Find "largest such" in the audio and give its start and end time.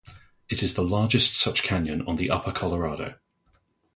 0.83-1.61